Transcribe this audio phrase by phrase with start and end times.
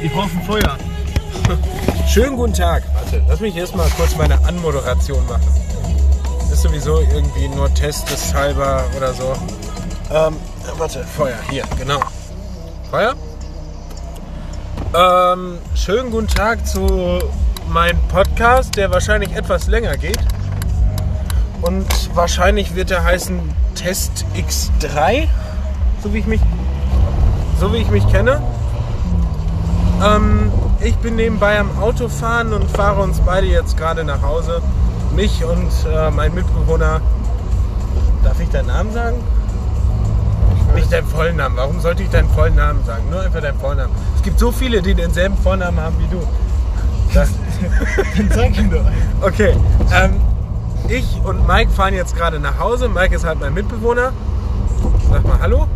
[0.00, 0.76] Ich brauche ein Feuer.
[2.08, 2.84] Schönen guten Tag.
[2.94, 5.42] Warte, lass mich erstmal kurz meine Anmoderation machen.
[6.52, 9.32] Ist sowieso irgendwie nur testeshalber oder so.
[10.10, 10.36] Ähm,
[10.76, 12.00] warte, Feuer, hier, genau.
[12.90, 13.14] Feuer?
[14.94, 17.18] Ähm, schönen guten Tag zu
[17.68, 20.20] meinem Podcast, der wahrscheinlich etwas länger geht.
[21.60, 23.40] Und wahrscheinlich wird er heißen
[23.74, 25.26] Test X3,
[26.04, 26.40] so wie ich mich,
[27.58, 28.40] so wie ich mich kenne.
[30.02, 34.62] Ähm, ich bin nebenbei am Autofahren und fahre uns beide jetzt gerade nach Hause.
[35.14, 37.00] Mich und äh, mein Mitbewohner.
[38.22, 39.16] Darf ich deinen Namen sagen?
[40.74, 41.56] Nicht deinen vollen Namen.
[41.56, 43.04] Warum sollte ich deinen vollen Namen sagen?
[43.10, 43.92] Nur einfach deinen vollen Namen.
[44.16, 46.22] Es gibt so viele, die denselben Vornamen haben wie du.
[47.14, 47.30] Das,
[48.16, 48.84] Dann zeig ihn doch.
[49.22, 49.56] okay.
[49.92, 50.20] Ähm,
[50.88, 52.88] ich und Mike fahren jetzt gerade nach Hause.
[52.88, 54.12] Mike ist halt mein Mitbewohner.
[55.10, 55.66] Sag mal Hallo.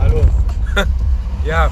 [0.00, 0.20] Hallo.
[1.44, 1.70] Ja,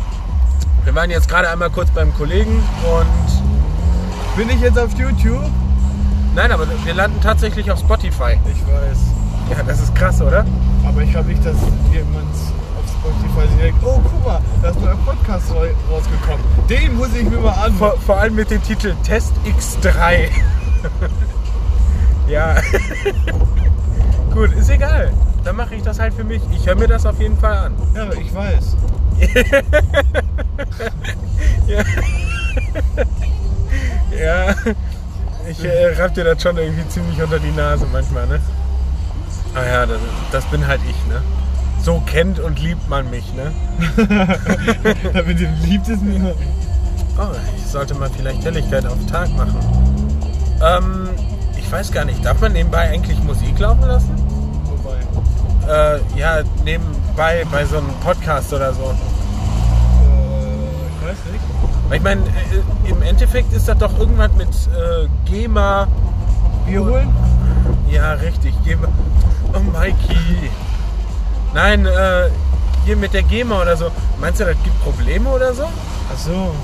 [0.84, 5.45] wir waren jetzt gerade einmal kurz beim Kollegen und Bin ich jetzt auf YouTube?
[6.35, 8.38] nein, aber wir landen tatsächlich auf Spotify.
[8.46, 8.99] Ich weiß.
[9.51, 10.45] Ja, das ist krass, oder?
[10.87, 11.57] Aber ich glaube nicht, dass
[11.93, 12.24] jemand
[12.79, 16.45] auf Spotify sich denkt, oh guck mal, da ist ein neuer Podcast ra- rausgekommen.
[16.68, 17.74] Den muss ich mir mal an.
[17.74, 20.29] Vor, vor allem mit dem Titel Test X3.
[22.29, 22.55] ja.
[24.33, 25.12] Gut, ist egal.
[25.45, 26.40] Dann mache ich das halt für mich.
[26.52, 27.74] Ich höre mir das auf jeden Fall an.
[27.95, 28.77] Ja, ich weiß.
[34.21, 34.54] Ja.
[35.49, 38.40] Ich äh, raff dir das schon irgendwie ziemlich unter die Nase manchmal, ne?
[39.54, 39.99] Ah ja, das,
[40.30, 41.23] das bin halt ich, ne?
[41.82, 43.52] So kennt und liebt man mich, ne?
[45.15, 46.34] Da mit dem liebt es mir.
[47.18, 49.59] Oh, ich sollte mal vielleicht Helligkeit auf Tag machen.
[50.62, 51.09] Ähm,
[51.57, 54.10] ich weiß gar nicht, darf man nebenbei eigentlich Musik laufen lassen?
[54.65, 55.73] Wobei.
[55.73, 58.95] Äh, ja, nebenbei bei so einem Podcast oder so.
[61.11, 61.45] Ich weiß nicht.
[61.89, 65.89] Weil Ich meine, äh, im Endeffekt ist das doch irgendwas mit äh, GEMA.
[66.67, 67.09] Bier holen?
[67.91, 68.89] Ja, richtig, GEMA.
[69.53, 70.51] Oh, Mikey.
[71.53, 72.31] Nein, äh,
[72.84, 73.91] hier mit der GEMA oder so.
[74.21, 75.65] Meinst du, das gibt Probleme oder so?
[75.65, 76.55] Ach so.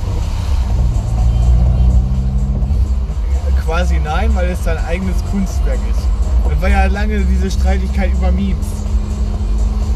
[3.65, 6.01] Quasi nein, weil es dein eigenes Kunstwerk ist.
[6.49, 8.67] Das war ja lange diese Streitigkeit über Memes.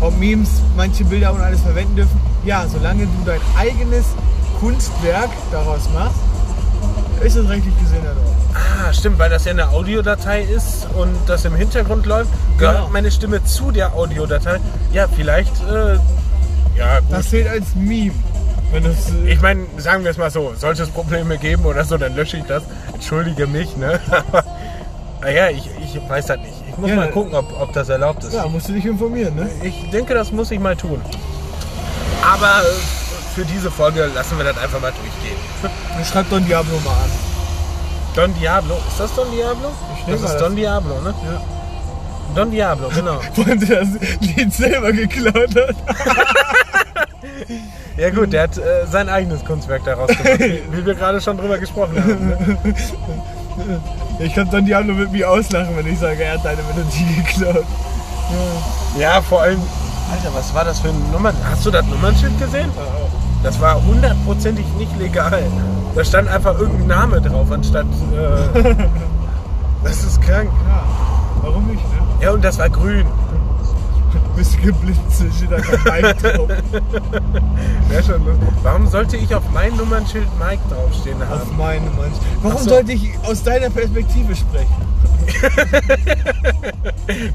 [0.00, 2.20] Ob Memes manche Bilder und alles verwenden dürfen.
[2.44, 4.06] Ja, solange du dein eigenes
[4.60, 6.16] Kunstwerk daraus machst,
[7.22, 8.56] ist es rechtlich gesehen ja doch.
[8.88, 12.88] Ah, stimmt, weil das ja eine Audiodatei ist und das im Hintergrund läuft, gehört Genau.
[12.90, 14.58] meine Stimme zu der Audiodatei.
[14.92, 15.94] Ja, vielleicht, äh,
[16.78, 17.08] ja, gut.
[17.10, 18.12] Das zählt als Meme.
[18.72, 21.84] Wenn das, äh, Ich meine, sagen wir es mal so, sollte es Probleme geben oder
[21.84, 22.62] so, dann lösche ich das.
[22.92, 23.98] Entschuldige mich, ne?
[24.10, 24.44] Aber,
[25.20, 26.54] naja, ich, ich weiß das nicht.
[26.70, 28.34] Ich muss Ja, mal gucken, ob, ob das erlaubt ist.
[28.34, 29.48] ja, musst du dich informieren, ne?
[29.62, 31.00] Ich denke, das muss ich mal tun.
[32.22, 32.99] Aber äh,
[33.34, 35.38] für diese Folge lassen wir das einfach mal durchgehen.
[35.94, 37.10] Dann schreib Don Diablo mal an.
[38.14, 39.70] Don Diablo, ist das Don Diablo?
[39.98, 41.14] Ich das ist mal, Don das- Diablo, ne?
[41.24, 41.40] Ja.
[42.34, 43.20] Don Diablo, genau.
[43.34, 43.88] Wo der das
[44.20, 45.76] Lied selber geklaut hat.
[47.96, 51.36] Ja gut, der hat äh, sein eigenes Kunstwerk daraus gemacht, wie, wie wir gerade schon
[51.36, 52.28] drüber gesprochen haben.
[52.28, 52.74] Ne?
[54.20, 57.64] Ich kann Don Diablo mit mir auslachen, wenn ich sage, er hat deine Melodie geklaut.
[58.98, 59.60] Ja, vor allem,
[60.10, 61.32] Alter, was war das für ein Nummer?
[61.50, 62.70] Hast du das Nummernschild gesehen?
[63.42, 65.42] Das war hundertprozentig nicht legal.
[65.94, 67.86] Da stand einfach irgendein Name drauf, anstatt.
[68.12, 68.74] Äh,
[69.84, 70.50] das ist krank.
[70.68, 70.82] Ja,
[71.42, 71.98] warum nicht, ne?
[72.22, 73.06] Ja, und das war grün.
[74.36, 75.56] Du geblitzt, da
[75.92, 76.48] Mike drauf.
[77.88, 78.48] Wäre schon lustig.
[78.62, 81.56] Warum sollte ich auf mein Nummernschild Mike draufstehen Auf haben?
[81.58, 82.10] meine Mann.
[82.40, 82.70] Warum Ach so.
[82.70, 84.74] sollte ich aus deiner Perspektive sprechen?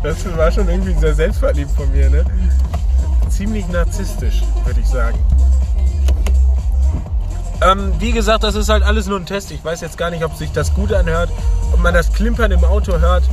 [0.01, 2.25] Das war schon irgendwie sehr selbstverliebt von mir, ne?
[3.29, 5.19] Ziemlich narzisstisch, würde ich sagen.
[7.65, 9.49] Ähm, wie gesagt, das ist halt alles nur ein Test.
[9.49, 11.31] Ich weiß jetzt gar nicht, ob sich das gut anhört,
[11.73, 13.23] ob man das Klimpern im Auto hört,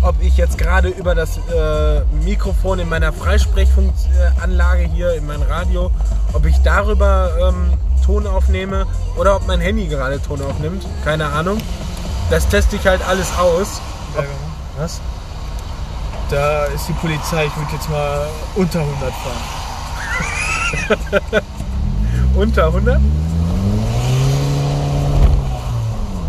[0.00, 5.90] ob ich jetzt gerade über das äh, Mikrofon in meiner Freisprechanlage hier in mein Radio,
[6.32, 8.86] ob ich darüber ähm, Ton aufnehme
[9.18, 10.86] oder ob mein Handy gerade Ton aufnimmt.
[11.04, 11.58] Keine Ahnung.
[12.30, 13.82] Das teste ich halt alles aus.
[14.16, 14.24] Ob,
[14.78, 15.02] was?
[16.30, 19.62] Da ist die Polizei, ich würde jetzt mal unter 100 fahren.
[22.34, 22.98] Unter 100?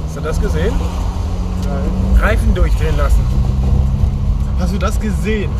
[0.05, 0.73] Hast du das gesehen?
[1.67, 2.21] Nein.
[2.21, 3.19] Reifen durchdrehen lassen.
[4.59, 5.51] Hast du das gesehen?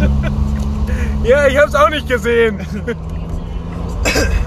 [1.24, 2.58] Ja, ich hab's auch nicht gesehen.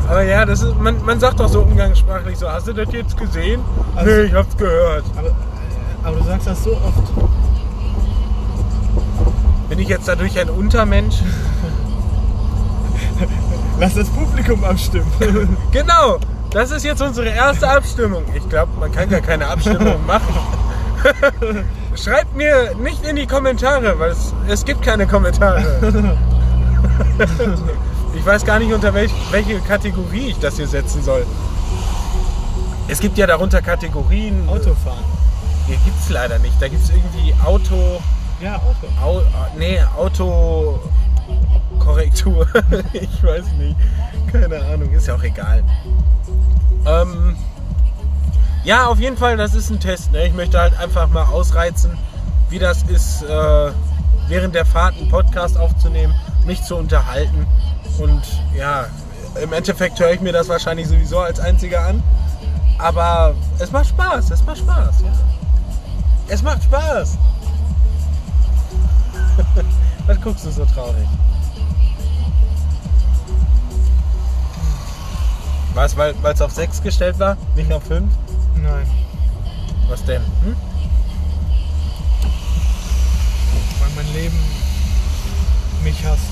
[0.10, 3.16] Aber ja, das ist, man, man sagt doch so umgangssprachlich so, hast du das jetzt
[3.18, 3.62] gesehen?
[3.96, 5.06] Also- nee, ich hab's gehört.
[5.16, 5.30] Aber,
[6.04, 7.30] aber du sagst das so oft.
[9.70, 11.16] Bin ich jetzt dadurch ein Untermensch?
[13.80, 15.08] Lass das Publikum abstimmen.
[15.72, 16.18] Genau,
[16.56, 18.24] das ist jetzt unsere erste Abstimmung.
[18.34, 20.34] Ich glaube, man kann gar keine Abstimmung machen.
[21.96, 26.18] Schreibt mir nicht in die Kommentare, weil es, es gibt keine Kommentare.
[28.18, 31.26] Ich weiß gar nicht, unter welch, welche Kategorie ich das hier setzen soll.
[32.88, 34.48] Es gibt ja darunter Kategorien.
[34.48, 35.04] Autofahren.
[35.68, 36.54] Hier gibt es leider nicht.
[36.62, 38.02] Da gibt es irgendwie Auto.
[38.40, 38.88] Ja, Auto.
[39.04, 39.22] Au,
[39.58, 39.82] nee,
[41.86, 42.48] Autokorrektur.
[42.94, 43.76] ich weiß nicht.
[44.32, 45.64] Keine Ahnung, ist ja auch egal.
[46.86, 47.36] Ähm,
[48.64, 50.12] ja, auf jeden Fall, das ist ein Test.
[50.12, 50.28] Ne?
[50.28, 51.98] Ich möchte halt einfach mal ausreizen,
[52.50, 53.72] wie das ist, äh,
[54.28, 56.14] während der Fahrt einen Podcast aufzunehmen,
[56.46, 57.46] mich zu unterhalten.
[58.00, 58.24] Und
[58.56, 58.88] ja,
[59.42, 62.04] im Endeffekt höre ich mir das wahrscheinlich sowieso als einziger an.
[62.78, 65.14] Aber es macht Spaß, es macht Spaß, ja.
[66.28, 67.18] Es macht Spaß.
[70.08, 71.08] Was guckst du so traurig?
[75.76, 78.10] Was, weil es auf 6 gestellt war, nicht auf 5?
[78.56, 78.88] Nein.
[79.90, 80.22] Was denn?
[80.22, 80.56] Hm?
[83.82, 84.40] Weil mein Leben
[85.84, 86.24] mich hasst.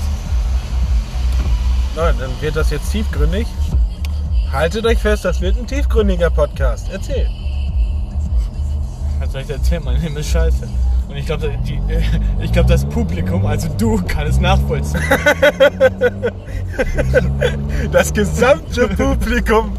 [1.94, 3.46] Nein, dann wird das jetzt tiefgründig.
[4.50, 6.88] Haltet euch fest, das wird ein tiefgründiger Podcast.
[6.90, 7.28] Erzähl.
[9.18, 9.84] Was soll ich erzählen?
[9.84, 10.66] Mein Leben ist scheiße.
[11.08, 11.50] Und ich glaube,
[12.40, 15.00] ich glaub, das Publikum, also du, kann es nachvollziehen.
[17.92, 19.72] Das gesamte Publikum.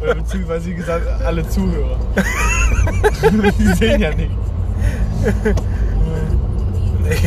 [0.00, 1.98] Oder beziehungsweise wie gesagt, alle Zuhörer.
[3.58, 4.30] Die sehen ja nicht.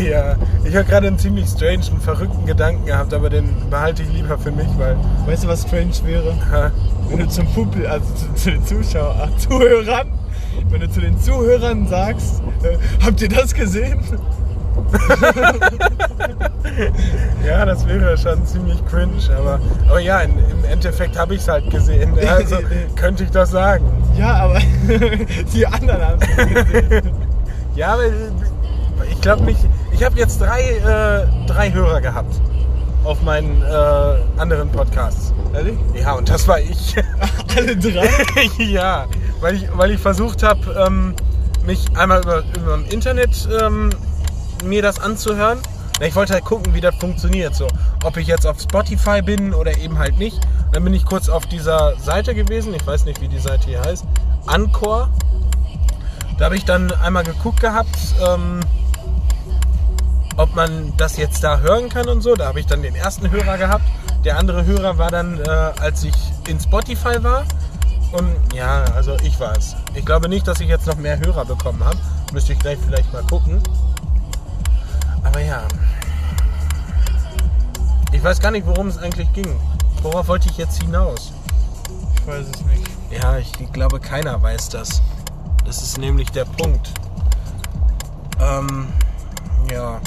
[0.01, 4.13] Ja, ich habe gerade einen ziemlich strange und verrückten Gedanken gehabt, aber den behalte ich
[4.13, 4.95] lieber für mich, weil.
[5.25, 6.33] Weißt du, was strange wäre?
[6.49, 6.71] Ha,
[7.09, 10.07] Wenn du zum Publikum, also zu, zu den Zuschauern, Zuhörern,
[10.69, 13.99] wenn du zu den Zuhörern sagst, äh, habt ihr das gesehen?
[17.45, 21.47] ja, das wäre schon ziemlich cringe, aber, aber ja, in, im Endeffekt habe ich es
[21.47, 22.15] halt gesehen.
[22.21, 22.57] ja, Also
[22.95, 23.85] könnte ich das sagen.
[24.17, 24.59] Ja, aber
[25.53, 27.11] die anderen haben es gesehen.
[27.75, 28.03] Ja, aber
[29.11, 29.59] ich glaube nicht.
[29.91, 32.33] Ich habe jetzt drei, äh, drei Hörer gehabt
[33.03, 35.33] auf meinen äh, anderen Podcasts.
[35.53, 35.75] Ehrlich?
[35.93, 36.95] Ja, und das war ich.
[37.57, 38.07] Alle drei?
[38.59, 39.05] ja,
[39.43, 41.13] weil ich, weil ich versucht habe, ähm,
[41.65, 43.89] mich einmal über, über im Internet ähm,
[44.63, 45.59] mir das anzuhören.
[46.01, 47.53] Ich wollte halt gucken, wie das funktioniert.
[47.53, 47.67] So,
[48.03, 50.39] ob ich jetzt auf Spotify bin oder eben halt nicht.
[50.71, 52.73] Dann bin ich kurz auf dieser Seite gewesen.
[52.73, 54.05] Ich weiß nicht, wie die Seite hier heißt.
[54.47, 55.09] Anchor.
[56.39, 57.95] Da habe ich dann einmal geguckt gehabt,
[58.25, 58.61] ähm,
[60.37, 62.33] ob man das jetzt da hören kann und so.
[62.35, 63.85] Da habe ich dann den ersten Hörer gehabt.
[64.23, 66.15] Der andere Hörer war dann, äh, als ich
[66.47, 67.43] in Spotify war.
[68.13, 69.75] Und ja, also ich es.
[69.95, 71.97] Ich glaube nicht, dass ich jetzt noch mehr Hörer bekommen habe.
[72.31, 73.61] Müsste ich gleich vielleicht mal gucken.
[75.23, 75.63] Aber ja.
[78.11, 79.59] Ich weiß gar nicht, worum es eigentlich ging.
[80.03, 81.33] Worauf wollte ich jetzt hinaus?
[82.15, 82.87] Ich weiß es nicht.
[83.09, 85.01] Ja, ich glaube, keiner weiß das.
[85.65, 86.93] Das ist nämlich der Punkt.
[88.39, 88.87] Ähm,
[89.71, 89.99] ja.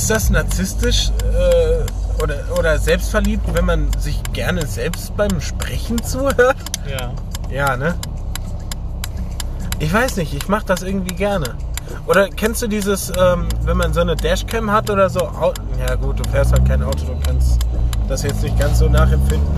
[0.00, 6.56] Ist das narzisstisch äh, oder, oder selbstverliebt, wenn man sich gerne selbst beim Sprechen zuhört?
[6.90, 7.12] Ja.
[7.50, 7.94] Ja, ne?
[9.78, 11.54] Ich weiß nicht, ich mache das irgendwie gerne.
[12.06, 15.20] Oder kennst du dieses, ähm, wenn man so eine Dashcam hat oder so?
[15.20, 15.52] Au
[15.86, 17.60] ja gut, du fährst halt kein Auto, du kannst
[18.08, 19.50] das jetzt nicht ganz so nachempfinden.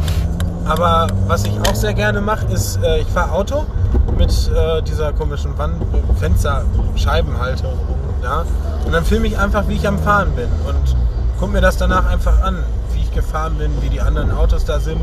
[0.65, 3.65] Aber was ich auch sehr gerne mache, ist, äh, ich fahre Auto
[4.19, 5.81] mit äh, dieser komischen Wand
[6.19, 7.79] Fensterscheibenhalterung.
[8.25, 8.45] Ja?
[8.93, 10.51] Und dann filme ich einfach, wie ich am Fahren bin.
[10.69, 10.97] Und
[11.41, 14.81] guck mir das danach einfach an, wie ich gefahren bin, wie die anderen Autos da
[14.81, 15.01] sind.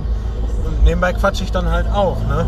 [0.63, 2.17] Und nebenbei quatsche ich dann halt auch.
[2.27, 2.45] Ne?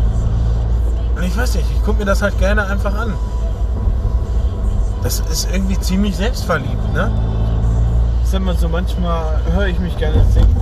[1.16, 3.14] Und ich weiß nicht, ich gucke mir das halt gerne einfach an.
[5.02, 7.10] Das ist irgendwie ziemlich selbstverliebt, ne?
[8.22, 10.60] Ich sag mal so, manchmal höre ich mich gerne singen.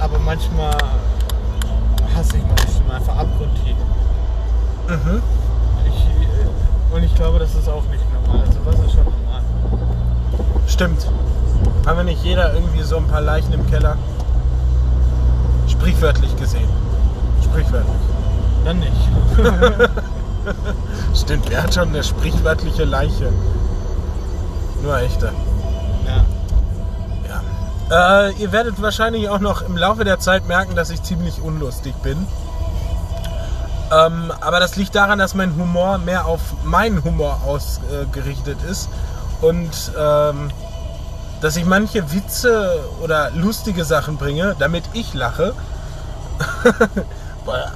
[0.00, 0.76] Aber manchmal
[2.14, 3.76] hasse ich meine Stimme einfach abgrundtief.
[4.86, 5.22] Mhm.
[6.94, 8.46] Und ich glaube, das ist auch nicht normal.
[8.46, 9.42] Also was ist schon normal?
[10.68, 11.08] Stimmt.
[11.84, 13.96] Haben wir nicht jeder irgendwie so ein paar Leichen im Keller?
[15.66, 16.68] Sprichwörtlich gesehen.
[17.42, 17.96] Sprichwörtlich.
[18.64, 18.92] Dann nicht.
[21.20, 23.32] Stimmt, wer hat schon eine sprichwörtliche Leiche?
[24.84, 25.32] Nur echte.
[26.06, 27.42] ja.
[27.90, 28.28] Ja.
[28.28, 31.94] Äh, ihr werdet wahrscheinlich auch noch im Laufe der Zeit merken, dass ich ziemlich unlustig
[32.04, 32.24] bin.
[33.94, 38.88] Ähm, aber das liegt daran, dass mein Humor mehr auf meinen Humor ausgerichtet ist
[39.40, 40.50] und ähm,
[41.40, 45.54] dass ich manche Witze oder lustige Sachen bringe, damit ich lache.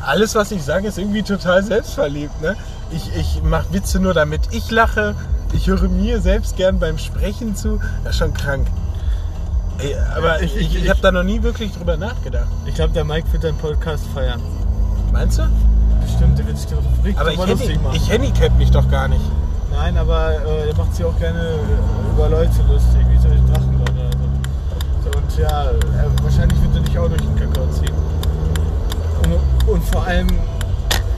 [0.07, 2.41] Alles, was ich sage, ist irgendwie total selbstverliebt.
[2.41, 2.57] Ne?
[2.91, 5.15] Ich, ich mache Witze nur, damit ich lache.
[5.53, 7.79] Ich höre mir selbst gern beim Sprechen zu.
[8.03, 8.67] Das ist schon krank.
[9.79, 12.49] Ey, aber ich, ich, ich habe da noch nie wirklich drüber nachgedacht.
[12.65, 14.41] Ich glaube, der Mike wird deinen Podcast feiern.
[15.13, 15.43] Meinst du?
[16.09, 17.97] Bestimmt, der wird sich darüber richtig Aber ich, lustig machen.
[17.97, 19.25] ich handicap mich doch gar nicht.
[19.71, 23.93] Nein, aber äh, er macht sich auch gerne äh, über Leute lustig, wie solche Drachenleute
[23.93, 25.11] oder so.
[25.13, 25.19] so.
[25.19, 27.95] Und ja, er, wahrscheinlich wird er dich auch durch den Kakao ziehen.
[29.25, 30.29] Und, und vor allem,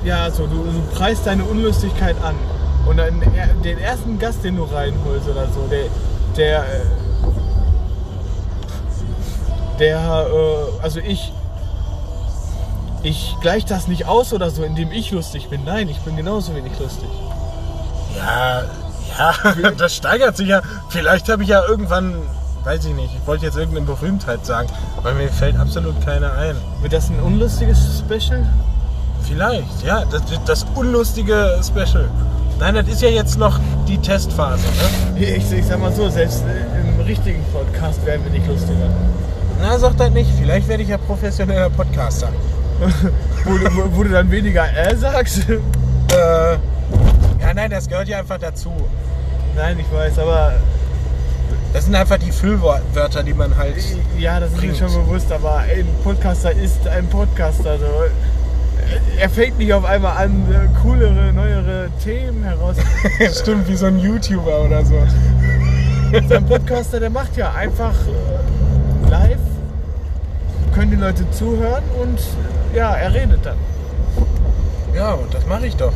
[0.04, 2.34] ja, so, du, du preist deine Unlustigkeit an.
[2.86, 5.84] Und dann er- den ersten Gast, den du reinholst oder so, der,
[6.36, 6.80] der, äh,
[9.78, 11.32] der, äh, also ich,
[13.02, 15.64] ich gleich das nicht aus oder so, indem ich lustig bin.
[15.64, 17.08] Nein, ich bin genauso wenig lustig.
[18.16, 18.64] Ja,
[19.18, 20.62] ja, das steigert sich ja.
[20.88, 22.14] Vielleicht habe ich ja irgendwann,
[22.64, 24.68] weiß ich nicht, ich wollte jetzt irgendeine Berühmtheit sagen,
[25.02, 26.56] weil mir fällt absolut keine ein.
[26.82, 28.46] Wird das ein unlustiges Special?
[29.22, 32.08] Vielleicht, ja, das, das unlustige Special.
[32.58, 34.66] Nein, das ist ja jetzt noch die Testphase.
[34.66, 35.26] Ne?
[35.26, 38.90] Ich, ich sag mal so, selbst äh, im richtigen Podcast werden wir nicht lustiger.
[39.60, 40.30] Na, sag das nicht.
[40.38, 42.28] Vielleicht werde ich ja professioneller Podcaster.
[43.44, 45.48] Wo, du- wo, wo du dann weniger äh sagst.
[45.48, 46.52] Äh,
[47.40, 48.72] ja, nein, das gehört ja einfach dazu.
[49.56, 50.52] Nein, ich weiß, aber
[51.72, 53.76] Das sind einfach die Füllwörter, die man halt.
[54.18, 57.78] ja, das ist mir schon bewusst, aber ein Podcaster ist ein Podcaster.
[57.78, 57.86] So.
[59.20, 62.76] Er fängt nicht auf einmal an, äh, coolere, neuere Themen heraus.
[63.40, 64.96] Stimmt, wie so ein YouTuber oder so.
[66.28, 67.94] Sein Podcaster, der macht ja einfach
[69.08, 69.38] live,
[70.74, 72.20] können die Leute zuhören und
[72.74, 73.56] ja, er redet dann.
[74.94, 75.92] Ja, und das mache ich doch.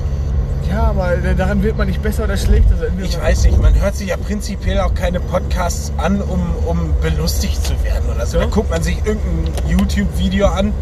[0.71, 2.75] Ja, aber daran wird man nicht besser oder schlechter.
[3.03, 7.65] Ich weiß nicht, man hört sich ja prinzipiell auch keine Podcasts an, um, um belustigt
[7.65, 8.39] zu werden oder so.
[8.39, 8.45] Ja.
[8.45, 10.73] Da guckt man sich irgendein YouTube-Video an, äh,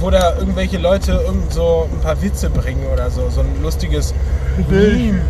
[0.00, 3.30] wo da irgendwelche Leute irgend so ein paar Witze bringen oder so.
[3.30, 4.14] So ein lustiges
[4.68, 5.20] Meme.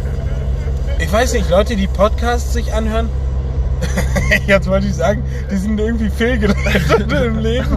[0.98, 3.08] Ich weiß nicht, Leute, die Podcasts sich anhören,
[4.46, 7.66] jetzt wollte ich sagen, die sind irgendwie fehlgeleitet im Leben.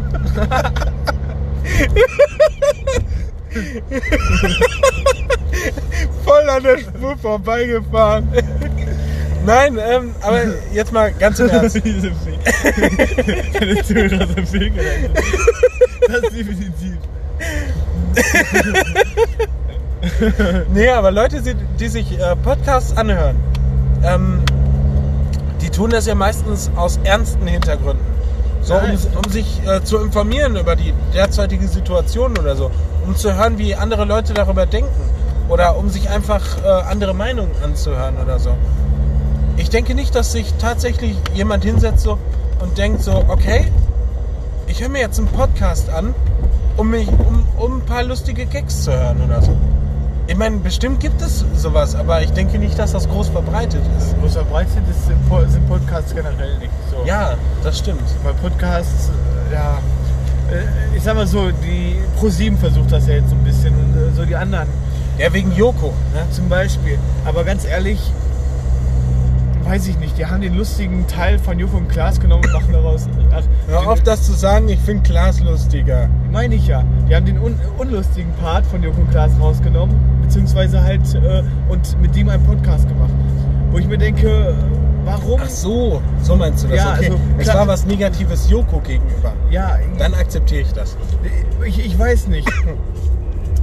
[6.23, 8.27] Voll an der Spur vorbeigefahren.
[9.45, 10.41] Nein, ähm, aber
[10.73, 11.81] jetzt mal ganz im Ernst.
[11.83, 12.11] Diese
[13.53, 15.11] Deine Zuhörer sind fehlgeleitet.
[16.07, 16.97] Das ist definitiv.
[20.73, 23.37] Nee, aber Leute, die, die sich äh, Podcasts anhören,
[24.03, 24.41] ähm,
[25.67, 28.05] die tun das ja meistens aus ernsten Hintergründen.
[28.62, 32.71] So, um, um sich äh, zu informieren über die derzeitige Situation oder so.
[33.05, 35.09] Um zu hören, wie andere Leute darüber denken.
[35.50, 38.51] Oder um sich einfach äh, andere Meinungen anzuhören oder so.
[39.57, 42.17] Ich denke nicht, dass sich tatsächlich jemand hinsetzt so
[42.59, 43.65] und denkt so, okay,
[44.67, 46.15] ich höre mir jetzt einen Podcast an,
[46.77, 49.57] um, mich, um, um ein paar lustige Gags zu hören oder so.
[50.29, 54.19] Ich meine, bestimmt gibt es sowas, aber ich denke nicht, dass das groß verbreitet ist.
[54.19, 55.17] Groß verbreitet ist, sind
[55.50, 56.98] sind Podcasts generell nicht so.
[57.05, 58.03] Ja, das stimmt.
[58.24, 59.10] Weil Podcasts,
[59.50, 59.77] äh, ja.
[60.51, 63.96] äh, Ich sag mal so, die Pro7 versucht das ja jetzt so ein bisschen und
[63.96, 64.67] äh, so die anderen.
[65.17, 65.93] Ja, wegen Joko.
[66.13, 67.00] Ne, zum Beispiel.
[67.25, 68.12] Aber ganz ehrlich,
[69.63, 72.74] weiß ich nicht, die haben den lustigen Teil von Joko und Klaas genommen und machen
[72.74, 73.07] daraus.
[73.34, 76.10] Ach, Hör auf, das zu sagen, ich finde Klaas lustiger.
[76.31, 76.84] Meine ich ja.
[77.10, 79.96] Die haben den un unlustigen Part von Joko und Klaas rausgenommen,
[80.38, 83.12] beziehungsweise halt äh, und mit dem einen Podcast gemacht.
[83.72, 84.56] Wo ich mir denke,
[85.03, 85.41] warum?
[85.44, 86.77] Ach so, so meinst du das?
[86.77, 87.06] Ja, okay.
[87.06, 89.34] also, es war was Negatives Joko gegenüber.
[89.50, 90.96] Ja, Dann akzeptiere ich das.
[91.65, 92.50] ich, ich weiß nicht.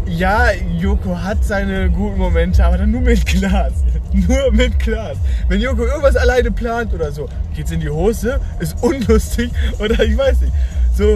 [0.07, 3.73] Ja, Joko hat seine guten Momente, aber dann nur mit Klaas.
[4.13, 5.17] Nur mit Klaas.
[5.49, 7.27] Wenn Joko irgendwas alleine plant oder so,
[7.57, 10.53] geht's in die Hose, ist unlustig oder ich weiß nicht.
[10.95, 11.15] So,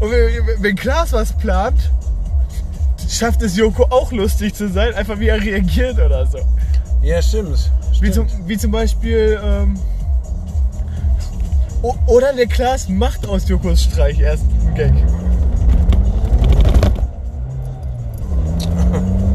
[0.00, 1.90] und wenn, wenn Klaas was plant,
[3.08, 6.38] schafft es Joko auch lustig zu sein, einfach wie er reagiert oder so.
[7.02, 7.70] Ja, stimmt.
[8.00, 8.30] Wie stimmt.
[8.30, 9.74] zum, wie zum Beispiel, ähm,
[11.82, 14.92] o- oder der Klaas macht aus Jokos Streich erst einen Gag.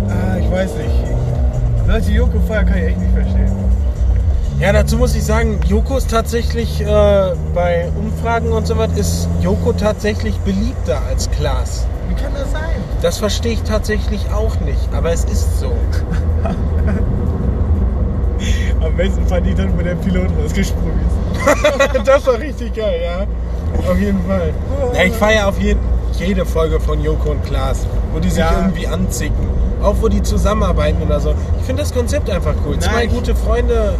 [0.09, 1.87] ah, ich weiß nicht.
[1.87, 3.10] Leute, Joko Feuer kann ich echt nicht.
[4.61, 6.85] Ja, dazu muss ich sagen, Joko ist tatsächlich äh,
[7.55, 11.87] bei Umfragen und so was, ist Joko tatsächlich beliebter als Klaas.
[12.07, 12.69] Wie kann das sein?
[13.01, 15.71] Das verstehe ich tatsächlich auch nicht, aber es ist so.
[18.85, 20.99] Am besten fand ich dann, wo der Pilot rausgesprungen
[21.95, 22.07] ist.
[22.07, 23.89] das war richtig geil, ja.
[23.91, 24.53] Auf jeden Fall.
[24.93, 25.79] Ja, ich feiere auf jeden,
[26.19, 28.51] jede Folge von Joko und Klaas, wo die sich Ja.
[28.59, 29.47] irgendwie anzicken.
[29.81, 31.33] Auch wo die zusammenarbeiten oder so.
[31.59, 32.77] Ich finde das Konzept einfach cool.
[32.77, 33.93] Zwei Nein, ich- gute Freunde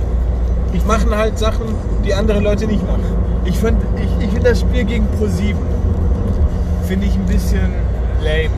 [0.85, 1.65] machen halt Sachen,
[2.05, 3.03] die andere Leute nicht machen.
[3.45, 5.55] Ich finde ich, ich find das Spiel gegen Pro7
[6.87, 7.73] finde ich ein bisschen
[8.21, 8.49] lame.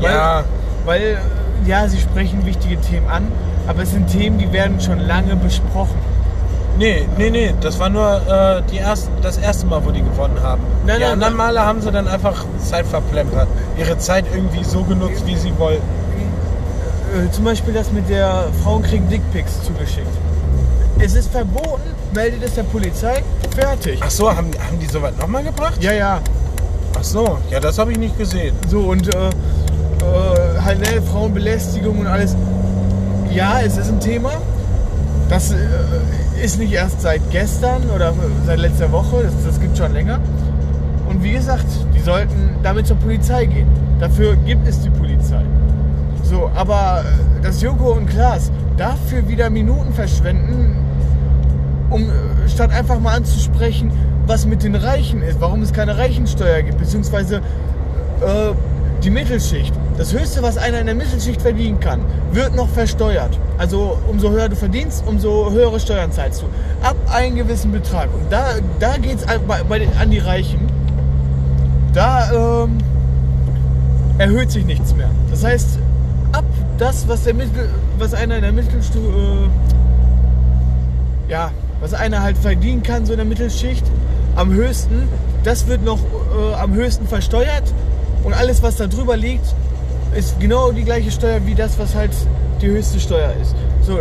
[0.00, 0.44] Weil, Ja.
[0.84, 1.18] Weil
[1.64, 3.32] ja, sie sprechen wichtige Themen an,
[3.66, 5.96] aber es sind Themen, die werden schon lange besprochen.
[6.78, 10.38] Nee, nee, nee, das war nur äh, die erst, das erste Mal, wo die gewonnen
[10.42, 10.60] haben.
[10.86, 13.48] Nein, die nein, anderen Male haben sie dann einfach Zeit verplempert.
[13.78, 15.82] Ihre Zeit irgendwie so genutzt, wie sie wollten.
[17.14, 20.08] Äh, zum Beispiel das mit der Frauen kriegen Dickpics zugeschickt.
[20.98, 21.82] Es ist verboten,
[22.14, 23.22] meldet es der Polizei,
[23.54, 24.00] fertig.
[24.02, 25.82] Ach so, haben, haben die soweit nochmal gebracht?
[25.82, 26.20] Ja, ja.
[26.96, 28.54] Ach so, ja, das habe ich nicht gesehen.
[28.68, 32.36] So und äh, äh, halt ne, Frauenbelästigung und alles.
[33.32, 34.30] Ja, es ist ein Thema.
[35.28, 35.56] Das äh,
[36.42, 38.12] ist nicht erst seit gestern oder
[38.46, 40.20] seit letzter Woche, das, das gibt schon länger.
[41.08, 43.68] Und wie gesagt, die sollten damit zur Polizei gehen.
[43.98, 45.42] Dafür gibt es die Polizei.
[46.22, 47.04] So, aber
[47.42, 50.76] dass Joko und Klaas dafür wieder Minuten verschwenden,
[51.90, 53.90] um äh, statt einfach mal anzusprechen,
[54.26, 58.52] was mit den Reichen ist, warum es keine Reichensteuer gibt, beziehungsweise äh,
[59.02, 59.74] die Mittelschicht.
[59.98, 62.00] Das Höchste, was einer in der Mittelschicht verdienen kann,
[62.32, 63.38] wird noch versteuert.
[63.58, 66.46] Also umso höher du verdienst, umso höhere Steuern zahlst du.
[66.82, 68.08] Ab einem gewissen Betrag.
[68.12, 68.46] Und da,
[68.80, 70.60] da geht es an die Reichen.
[71.92, 72.78] Da ähm,
[74.18, 75.10] erhöht sich nichts mehr.
[75.30, 75.78] Das heißt,
[76.32, 76.44] ab
[76.78, 79.48] das, was, der Mittel, was einer in der Mittelstufe,
[81.28, 81.50] äh, ja,
[81.84, 83.84] was einer halt verdienen kann, so in der Mittelschicht,
[84.36, 85.06] am höchsten,
[85.42, 87.74] das wird noch äh, am höchsten versteuert
[88.22, 89.54] und alles, was da drüber liegt,
[90.16, 92.12] ist genau die gleiche Steuer wie das, was halt
[92.62, 93.54] die höchste Steuer ist.
[93.82, 94.00] So,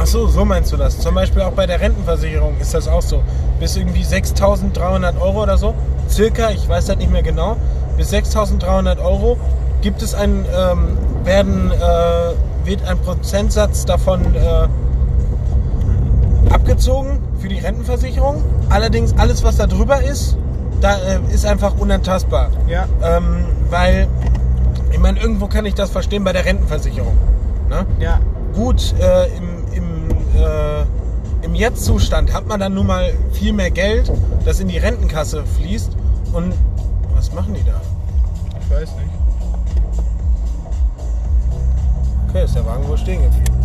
[0.00, 1.00] Ach so, so meinst du das.
[1.00, 3.20] Zum Beispiel auch bei der Rentenversicherung ist das auch so.
[3.60, 5.74] Bis irgendwie 6.300 Euro oder so,
[6.08, 7.56] circa, ich weiß das nicht mehr genau,
[7.98, 9.36] bis 6.300 Euro
[9.82, 14.68] gibt es ein, ähm, werden, äh, wird ein Prozentsatz davon äh,
[16.50, 18.42] abgezogen für die Rentenversicherung.
[18.70, 20.36] Allerdings alles, was da drüber ist,
[20.80, 22.50] da äh, ist einfach unantastbar.
[22.68, 24.08] ja, Ähm, weil,
[24.92, 27.16] ich meine, irgendwo kann ich das verstehen bei der Rentenversicherung.
[27.68, 27.84] Ne?
[28.00, 28.20] ja,
[28.54, 34.10] Gut, äh, im, im, äh, im Jetzt-Zustand hat man dann nun mal viel mehr Geld,
[34.44, 35.92] das in die Rentenkasse fließt.
[36.32, 36.54] Und
[37.14, 37.80] was machen die da?
[38.60, 39.10] ich weiß nicht.
[42.28, 43.57] Okay, ist der Wagen wohl stehen geblieben.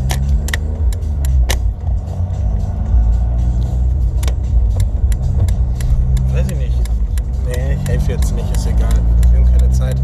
[8.04, 8.90] Helfe jetzt nicht, ist egal.
[9.32, 9.96] Wir haben keine Zeit.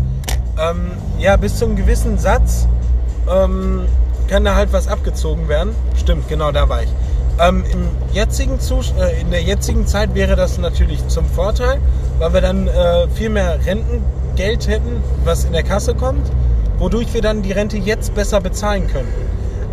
[0.57, 2.67] Ähm, ja, bis zu einem gewissen Satz
[3.29, 3.85] ähm,
[4.27, 5.75] kann da halt was abgezogen werden.
[5.97, 6.89] Stimmt, genau da war ich.
[7.41, 8.57] Ähm, im jetzigen
[8.99, 11.79] äh, in der jetzigen Zeit wäre das natürlich zum Vorteil,
[12.19, 16.25] weil wir dann äh, viel mehr Rentengeld hätten, was in der Kasse kommt,
[16.77, 19.11] wodurch wir dann die Rente jetzt besser bezahlen können.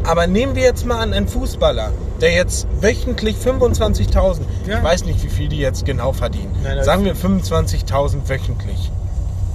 [0.04, 4.78] Aber nehmen wir jetzt mal an einen Fußballer, der jetzt wöchentlich 25.000, Ja.
[4.78, 8.90] ich weiß nicht, wie viel die jetzt genau verdienen, Nein, sagen wir 25.000 wöchentlich.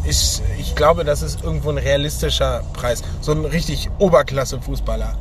[0.03, 3.03] Ist, ich glaube, das ist irgendwo ein realistischer Preis.
[3.21, 5.13] So ein richtig Oberklasse-Fußballer.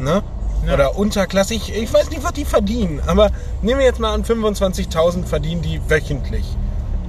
[0.00, 0.22] Ne?
[0.66, 0.74] Ja.
[0.74, 1.54] Oder Unterklasse.
[1.54, 3.00] Ich, ich weiß nicht, was die verdienen.
[3.06, 3.30] Aber
[3.62, 6.44] nehmen wir jetzt mal an, 25.000 verdienen die wöchentlich.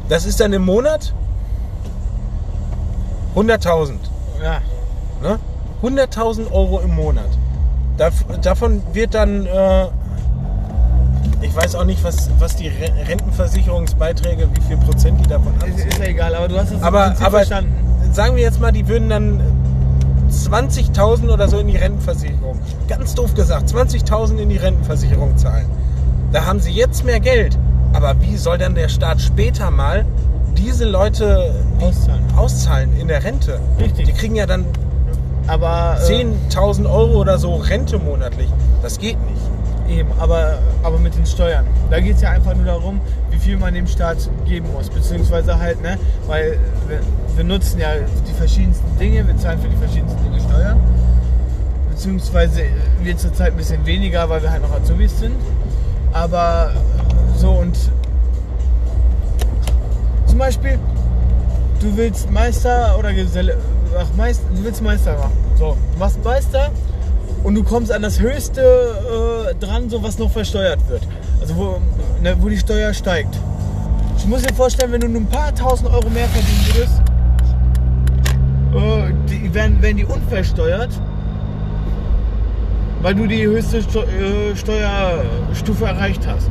[0.10, 1.12] Das ist dann im Monat
[3.36, 3.94] 100.000.
[4.44, 4.62] Ja,
[5.22, 5.40] Ne?
[5.82, 7.26] 100.000 Euro im Monat.
[7.98, 9.86] Dav davon wird dann, äh,
[11.42, 15.64] ich weiß auch nicht, was, was die Re Rentenversicherungsbeiträge, wie viel Prozent die davon ist,
[15.64, 15.88] abziehen.
[15.88, 17.74] ist ja egal, aber du hast das Aber, aber verstanden.
[18.14, 19.42] sagen wir jetzt mal, die würden dann
[20.32, 25.66] 20.000 oder so in die Rentenversicherung, ganz doof gesagt, 20.000 in die Rentenversicherung zahlen.
[26.32, 27.58] Da haben sie jetzt mehr Geld.
[27.94, 30.06] Aber wie soll dann der Staat später mal
[30.58, 32.22] diese Leute Auszahlen.
[32.36, 33.60] auszahlen in der Rente?
[33.80, 34.06] Richtig.
[34.08, 34.66] Die kriegen ja dann
[35.48, 38.50] Aber äh, 10.000 Euro oder so Rente monatlich.
[38.82, 39.42] Das geht nicht.
[39.90, 41.66] Eben, aber, aber mit den Steuern.
[41.90, 43.00] Da geht es ja einfach nur darum,
[43.32, 44.90] wie viel man dem Staat geben muss.
[44.90, 47.00] Beziehungsweise halt, ne, weil wir,
[47.36, 47.90] wir nutzen ja
[48.28, 50.80] die verschiedensten Dinge, wir zahlen für die verschiedensten Dinge Steuern.
[51.90, 52.64] Beziehungsweise
[53.02, 55.36] wir zurzeit ein bisschen weniger, weil wir halt noch Azubis sind.
[56.12, 56.72] Aber
[57.38, 57.78] so und
[60.26, 60.78] zum Beispiel,
[61.80, 63.58] du willst Meister oder Geselle,
[63.98, 65.38] ach Meister, du willst Meister machen.
[65.58, 66.72] So, du machst Meister
[67.44, 71.02] und du kommst an das Höchste äh, dran, so was noch versteuert wird.
[71.40, 71.82] Also wo,
[72.22, 73.38] ne, wo die Steuer steigt.
[74.18, 77.02] Ich muss dir vorstellen, wenn du nur ein paar tausend Euro mehr verdienen würdest,
[78.76, 80.90] äh, die werden, werden die unversteuert,
[83.02, 86.50] weil du die höchste Steu äh, Steuerstufe erreicht hast.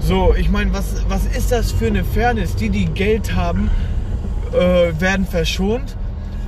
[0.00, 2.54] So, ich meine, was, was ist das für eine Fairness?
[2.54, 3.70] Die, die Geld haben,
[4.52, 5.96] äh, werden verschont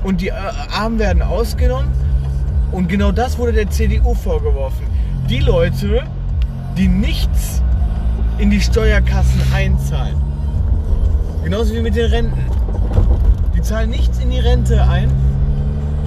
[0.04, 0.32] und die äh,
[0.72, 1.90] Armen werden ausgenommen.
[2.72, 4.86] Und genau das wurde der CDU vorgeworfen.
[5.28, 6.02] Die Leute,
[6.76, 7.62] die nichts
[8.38, 10.16] in die Steuerkassen einzahlen.
[11.44, 12.44] Genauso wie mit den Renten.
[13.56, 15.10] Die zahlen nichts in die Rente ein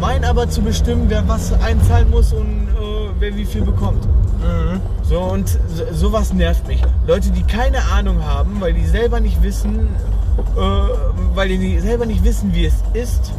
[0.03, 4.05] meinen aber zu bestimmen, wer was einzahlen muss und äh, wer wie viel bekommt.
[5.03, 6.81] So und so, sowas nervt mich.
[7.07, 9.87] Leute, die keine Ahnung haben, weil die selber nicht wissen,
[10.57, 10.59] äh,
[11.33, 13.31] weil die selber nicht wissen, wie es ist,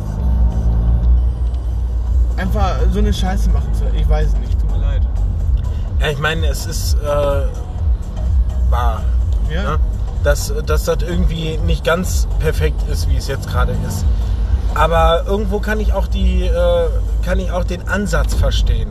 [2.36, 3.84] einfach so eine Scheiße machen zu.
[3.96, 5.02] Ich weiß es nicht, tut mir leid.
[6.00, 7.42] Ja, ich meine, es ist äh,
[8.70, 9.02] wahr,
[9.50, 9.62] Ja.
[9.62, 9.78] ne?
[10.22, 14.04] dass, dass das irgendwie nicht ganz perfekt ist, wie es jetzt gerade ist.
[14.74, 16.86] Aber irgendwo kann ich auch die, äh,
[17.24, 18.90] kann ich auch den Ansatz verstehen.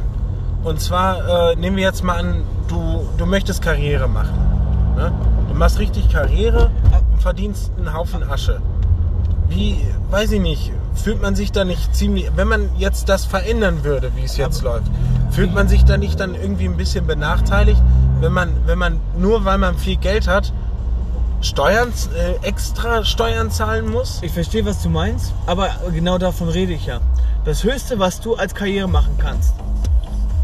[0.64, 4.94] Und zwar äh, nehmen wir jetzt mal an, du, du möchtest Karriere machen.
[4.96, 5.12] Ne?
[5.50, 6.70] Du machst richtig Karriere
[7.12, 8.62] und verdienst einen Haufen Asche.
[9.50, 13.84] Wie, weiß ich nicht, fühlt man sich da nicht ziemlich, wenn man jetzt das verändern
[13.84, 14.88] würde, wie es jetzt läuft,
[15.32, 17.82] fühlt man sich da nicht dann irgendwie ein bisschen benachteiligt,
[18.20, 20.54] wenn man, wenn man nur weil man viel Geld hat,
[21.42, 24.20] Steuern, äh, extra Steuern zahlen muss?
[24.22, 27.02] Ich verstehe, was du meinst, aber genau davon rede ich ja.
[27.44, 29.54] Das Höchste, was du als Karriere machen kannst,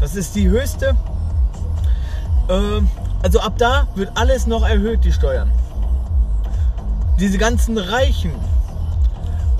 [0.00, 0.94] das ist die höchste.
[2.50, 2.88] ähm,
[3.22, 5.50] also ab da wird alles noch erhöht, die Steuern.
[7.18, 8.32] Diese ganzen Reichen,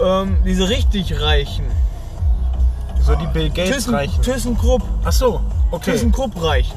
[0.03, 1.65] ähm, diese richtig Reichen,
[3.03, 4.23] So die Bill Gates Thyssen, reichen.
[4.23, 5.93] ThyssenKrupp, Ach so, okay.
[5.93, 6.73] ThyssenKrupp reich.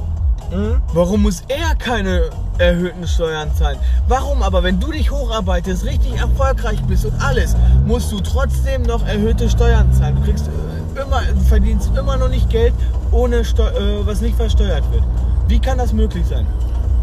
[0.51, 0.81] Mhm.
[0.93, 3.77] Warum muss er keine erhöhten Steuern zahlen?
[4.07, 7.55] Warum aber, wenn du dich hocharbeitest, richtig erfolgreich bist und alles,
[7.85, 10.15] musst du trotzdem noch erhöhte Steuern zahlen?
[10.17, 12.73] Du kriegst äh, immer, du verdienst immer noch nicht Geld,
[13.11, 15.03] ohne Steu äh, was nicht versteuert wird.
[15.47, 16.45] Wie kann das möglich sein?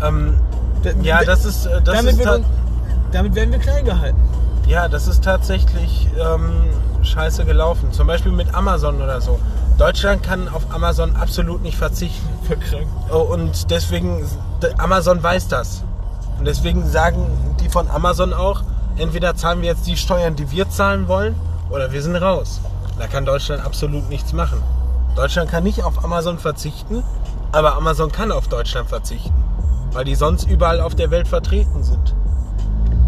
[0.03, 0.35] Ähm,
[1.03, 2.47] ja, das ist, äh, das damit, ist uns,
[3.13, 4.21] damit werden wir klein gehalten.
[4.71, 6.71] Ja, das ist tatsächlich ähm,
[7.03, 7.93] scheiße gelaufen.
[7.93, 9.41] Zum Beispiel mit Amazon oder so.
[9.79, 12.29] Deutschland kann auf Amazon absolut nicht verzichten.
[12.45, 12.87] Verkrankt.
[13.13, 14.25] Oh, Und deswegen,
[14.79, 15.83] Amazon weiß das.
[16.39, 17.27] Und deswegen sagen
[17.61, 18.63] die von Amazon auch,
[18.97, 21.35] entweder zahlen wir jetzt die Steuern, die wir zahlen wollen,
[21.71, 22.61] oder wir sind raus.
[22.97, 24.63] Da kann Deutschland absolut nichts machen.
[25.17, 27.03] Deutschland kann nicht auf Amazon verzichten,
[27.51, 29.35] aber Amazon kann auf Deutschland verzichten,
[29.93, 32.15] weil die sonst überall auf der Welt vertreten sind.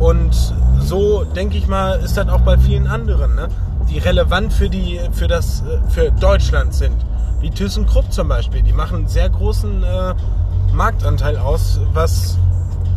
[0.02, 0.34] Und
[0.80, 3.46] so, denke ich mal, ist das auch bei vielen anderen, ne?
[3.88, 6.96] die relevant für, die, für, das, äh, für Deutschland sind.
[7.40, 8.62] Wie ThyssenKrupp zum Beispiel.
[8.62, 10.14] Die machen einen sehr großen äh,
[10.72, 12.36] Marktanteil aus, was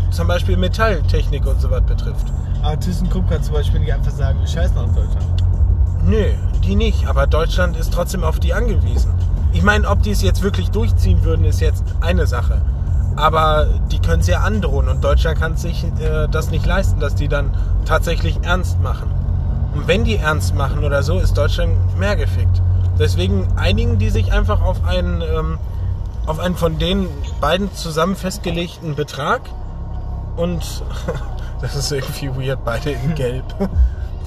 [0.09, 2.25] zum Beispiel Metalltechnik und so was betrifft.
[2.63, 5.43] Aber ThyssenKrupp kann zum Beispiel nicht einfach sagen, wir scheißen auf Deutschland.
[6.03, 6.31] Nö,
[6.63, 7.05] die nicht.
[7.07, 9.13] Aber Deutschland ist trotzdem auf die angewiesen.
[9.53, 12.63] Ich meine, ob die es jetzt wirklich durchziehen würden, ist jetzt eine Sache.
[13.15, 17.15] Aber die können es ja androhen und Deutschland kann sich äh, das nicht leisten, dass
[17.15, 17.51] die dann
[17.85, 19.09] tatsächlich ernst machen.
[19.73, 22.61] Und wenn die ernst machen oder so, ist Deutschland mehr gefickt.
[22.99, 25.57] Deswegen einigen die sich einfach auf einen, ähm,
[26.25, 27.07] auf einen von den
[27.41, 29.41] beiden zusammen festgelegten Betrag
[30.37, 30.83] und
[31.61, 33.45] das ist irgendwie weird, beide in Gelb.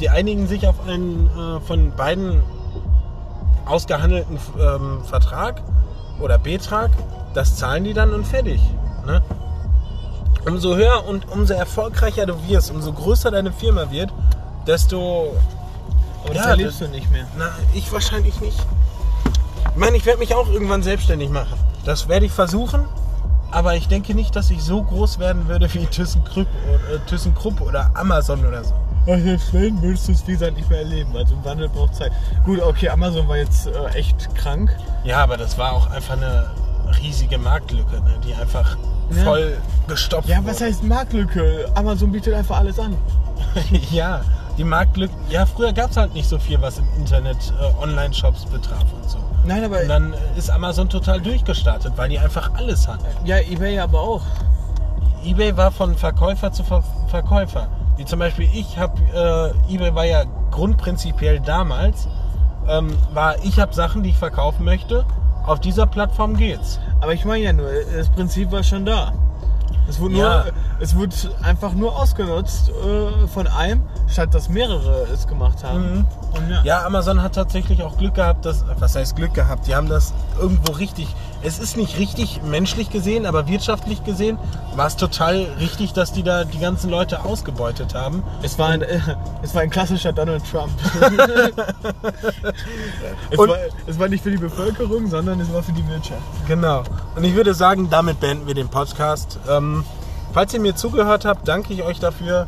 [0.01, 2.43] Die einigen sich auf einen äh, von beiden
[3.67, 5.63] ausgehandelten ähm, Vertrag
[6.21, 6.91] oder Betrag.
[7.35, 8.61] Das zahlen die dann und fertig.
[9.07, 9.23] Ne?
[10.47, 14.11] Umso höher und umso erfolgreicher du wirst, umso größer deine Firma wird,
[14.67, 15.37] desto.
[16.25, 17.27] Aber das Ja, erlebst das- du nicht mehr.
[17.39, 18.59] Na, ich wahrscheinlich nicht.
[19.71, 21.57] Ich meine, ich werde mich auch irgendwann selbstständig machen.
[21.85, 22.85] Das werde ich versuchen,
[23.51, 27.91] aber ich denke nicht, dass ich so groß werden würde wie ThyssenKrupp, äh, ThyssenKrupp oder
[27.95, 28.75] Amazon oder so.
[29.07, 31.17] Wenn, würdest du es wie gesagt nicht mehr erleben.
[31.17, 32.13] Also ein Wandel braucht Zeit.
[32.45, 34.75] Gut, okay, Amazon war jetzt äh, echt krank.
[35.05, 36.51] Ja, aber das war auch einfach eine
[37.03, 38.77] riesige Marktlücke, ne, die einfach
[39.11, 39.25] Ja.
[39.25, 41.67] voll gestopft Ja, was heißt Marktlücke?
[41.75, 42.97] Amazon bietet einfach alles an.
[43.91, 44.21] ja,
[44.59, 45.15] die Marktlücke.
[45.31, 49.09] Ja, früher gab es halt nicht so viel, was im Internet äh, Online-Shops betraf und
[49.09, 49.19] so.
[49.45, 53.05] Nein, aber Und dann ist Amazon total durchgestartet, weil die einfach alles hatten.
[53.25, 54.23] ja, eBay aber auch.
[55.25, 57.69] eBay war von Verkäufer zu Ver Verkäufer.
[57.97, 62.07] Wie zum Beispiel ich habe, äh, eBay war ja grundprinzipiell damals,
[62.69, 65.05] ähm, war ich habe Sachen, die ich verkaufen möchte.
[65.49, 66.79] Auf dieser Plattform geht's.
[67.01, 69.13] Aber ich meine ja nur, das Prinzip war schon da.
[69.89, 70.45] Es wurde, Ja.
[70.45, 75.95] nur, es wurde einfach nur ausgenutzt äh, von einem, statt dass mehrere es gemacht haben.
[76.01, 76.07] Mhm.
[76.33, 76.63] Und ja.
[76.65, 79.67] Ja, Amazon hat tatsächlich auch Glück gehabt, dass, was heißt Glück gehabt?
[79.67, 81.09] Die haben das irgendwo richtig,
[81.43, 84.39] es ist nicht richtig menschlich gesehen, aber wirtschaftlich gesehen
[84.75, 88.23] war es total richtig, dass die da die ganzen Leute ausgebeutet haben.
[88.43, 89.01] Es, war ein, äh,
[89.43, 90.73] es war ein klassischer Donald Trump.
[93.31, 96.23] es, war, es war nicht für die Bevölkerung, sondern es war für die Wirtschaft.
[96.47, 96.83] Genau.
[97.15, 99.39] Und ich würde sagen, damit beenden wir den Podcast.
[99.49, 99.85] Ähm,
[100.33, 102.47] falls ihr mir zugehört habt, danke ich euch dafür,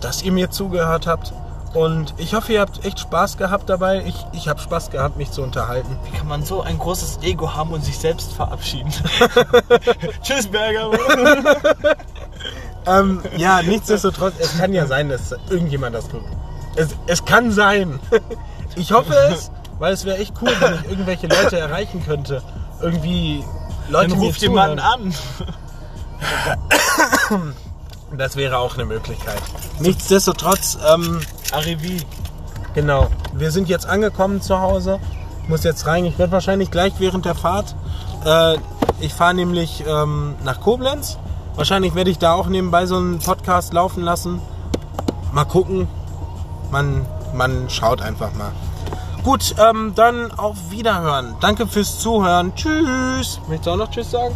[0.00, 1.32] dass ihr mir zugehört habt.
[1.74, 4.04] Und ich hoffe, ihr habt echt Spaß gehabt dabei.
[4.06, 5.98] Ich, ich habe Spaß gehabt, mich zu unterhalten.
[6.04, 8.92] Wie kann man so ein großes Ego haben und sich selbst verabschieden?
[10.22, 10.90] Tschüss, Berger.
[12.86, 16.22] Ähm, ja, nichtsdestotrotz, es kann ja sein, dass irgendjemand das tut.
[16.76, 17.98] Es, es kann sein.
[18.76, 22.42] Ich hoffe es, weil es wäre echt cool, wenn ich irgendwelche Leute erreichen könnte.
[22.82, 23.44] Irgendwie
[23.88, 25.14] Leute Dann ruft jemanden an.
[28.16, 29.40] Das wäre auch eine Möglichkeit.
[29.78, 31.20] Nichtsdestotrotz, ähm,
[31.52, 32.02] Arrivi.
[32.74, 33.08] genau.
[33.32, 34.98] Wir sind jetzt angekommen zu Hause.
[35.42, 36.04] Ich muss jetzt rein.
[36.04, 37.74] Ich werde wahrscheinlich gleich während der Fahrt.
[38.24, 38.56] Äh,
[39.00, 41.18] ich fahre nämlich ähm, nach Koblenz.
[41.56, 44.40] Wahrscheinlich werde ich da auch nebenbei so einen Podcast laufen lassen.
[45.32, 45.88] Mal gucken.
[46.70, 47.04] Man,
[47.34, 48.52] man schaut einfach mal.
[49.22, 51.34] Gut, ähm, dann auf Wiederhören.
[51.40, 52.54] Danke fürs Zuhören.
[52.54, 53.40] Tschüss.
[53.48, 54.34] Möchtest du auch noch Tschüss sagen?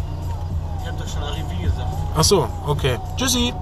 [0.81, 1.87] Ich hab doch schon Arrivi gesagt.
[2.15, 2.97] Ach so, okay.
[3.17, 3.53] Tschüssi.